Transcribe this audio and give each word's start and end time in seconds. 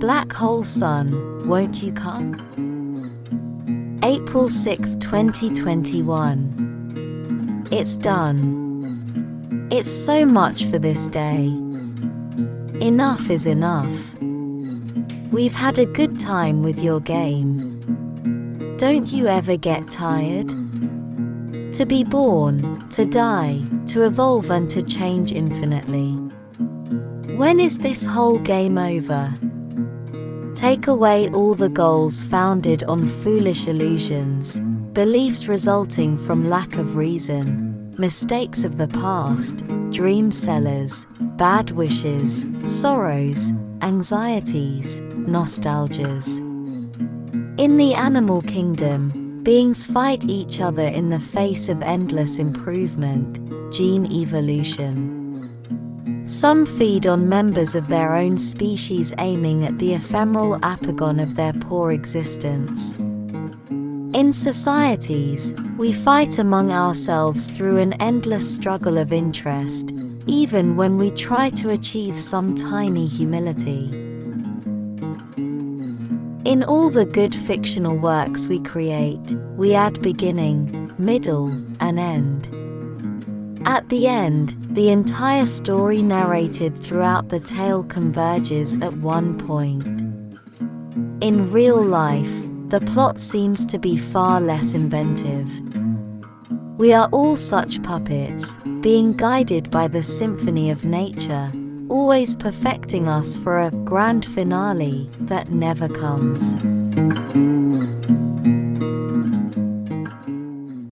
Black 0.00 0.32
hole 0.32 0.64
sun, 0.64 1.46
won't 1.46 1.82
you 1.82 1.92
come? 1.92 2.34
April 4.02 4.48
6, 4.48 4.96
2021. 4.96 7.68
It's 7.70 7.98
done. 7.98 9.68
It's 9.70 9.90
so 9.90 10.24
much 10.24 10.64
for 10.64 10.78
this 10.78 11.06
day. 11.08 11.48
Enough 12.80 13.28
is 13.28 13.44
enough. 13.44 14.14
We've 15.30 15.52
had 15.52 15.78
a 15.78 15.84
good 15.84 16.18
time 16.18 16.62
with 16.62 16.78
your 16.78 17.00
game. 17.00 17.78
Don't 18.78 19.12
you 19.12 19.26
ever 19.26 19.58
get 19.58 19.90
tired? 19.90 20.48
To 21.74 21.84
be 21.86 22.04
born, 22.04 22.88
to 22.88 23.04
die, 23.04 23.60
to 23.88 24.04
evolve 24.04 24.50
and 24.50 24.70
to 24.70 24.82
change 24.82 25.30
infinitely. 25.30 26.12
When 27.36 27.60
is 27.60 27.76
this 27.76 28.06
whole 28.06 28.38
game 28.38 28.78
over? 28.78 29.34
Take 30.60 30.88
away 30.88 31.30
all 31.30 31.54
the 31.54 31.70
goals 31.70 32.22
founded 32.22 32.84
on 32.84 33.06
foolish 33.06 33.66
illusions, 33.66 34.60
beliefs 34.92 35.48
resulting 35.48 36.18
from 36.26 36.50
lack 36.50 36.76
of 36.76 36.96
reason, 36.96 37.94
mistakes 37.96 38.62
of 38.62 38.76
the 38.76 38.88
past, 38.88 39.64
dream 39.90 40.30
sellers, 40.30 41.06
bad 41.38 41.70
wishes, 41.70 42.44
sorrows, 42.66 43.54
anxieties, 43.80 45.00
nostalgias. 45.00 46.40
In 47.58 47.78
the 47.78 47.94
animal 47.94 48.42
kingdom, 48.42 49.42
beings 49.42 49.86
fight 49.86 50.24
each 50.24 50.60
other 50.60 50.86
in 50.88 51.08
the 51.08 51.20
face 51.20 51.70
of 51.70 51.80
endless 51.80 52.38
improvement, 52.38 53.40
gene 53.72 54.12
evolution. 54.12 55.19
Some 56.30 56.64
feed 56.64 57.08
on 57.08 57.28
members 57.28 57.74
of 57.74 57.88
their 57.88 58.14
own 58.14 58.38
species 58.38 59.12
aiming 59.18 59.64
at 59.64 59.80
the 59.80 59.94
ephemeral 59.94 60.60
apogon 60.60 61.20
of 61.20 61.34
their 61.34 61.52
poor 61.52 61.90
existence. 61.90 62.94
In 64.14 64.32
societies, 64.32 65.52
we 65.76 65.92
fight 65.92 66.38
among 66.38 66.70
ourselves 66.70 67.50
through 67.50 67.78
an 67.78 67.94
endless 67.94 68.48
struggle 68.48 68.96
of 68.96 69.12
interest, 69.12 69.90
even 70.28 70.76
when 70.76 70.98
we 70.98 71.10
try 71.10 71.48
to 71.50 71.70
achieve 71.70 72.16
some 72.16 72.54
tiny 72.54 73.08
humility. 73.08 73.90
In 76.44 76.62
all 76.62 76.90
the 76.90 77.06
good 77.06 77.34
fictional 77.34 77.96
works 77.96 78.46
we 78.46 78.60
create, 78.60 79.34
we 79.56 79.74
add 79.74 80.00
beginning, 80.00 80.94
middle, 80.96 81.48
and 81.80 81.98
end. 81.98 82.59
At 83.64 83.88
the 83.88 84.06
end, 84.06 84.56
the 84.70 84.88
entire 84.90 85.46
story 85.46 86.02
narrated 86.02 86.82
throughout 86.82 87.28
the 87.28 87.40
tale 87.40 87.82
converges 87.84 88.74
at 88.80 88.94
one 88.98 89.38
point. 89.38 89.84
In 91.22 91.52
real 91.52 91.82
life, 91.82 92.32
the 92.68 92.80
plot 92.80 93.20
seems 93.20 93.66
to 93.66 93.78
be 93.78 93.96
far 93.96 94.40
less 94.40 94.74
inventive. 94.74 95.48
We 96.78 96.92
are 96.92 97.08
all 97.12 97.36
such 97.36 97.82
puppets, 97.82 98.56
being 98.80 99.12
guided 99.12 99.70
by 99.70 99.88
the 99.88 100.02
symphony 100.02 100.70
of 100.70 100.84
nature, 100.84 101.52
always 101.90 102.36
perfecting 102.36 103.08
us 103.08 103.36
for 103.36 103.60
a 103.60 103.70
grand 103.70 104.24
finale 104.24 105.10
that 105.20 105.50
never 105.50 105.88
comes. 105.88 106.54